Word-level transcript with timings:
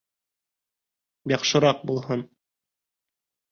Яҡшыраҡ 1.33 1.85
булһын! 1.91 2.27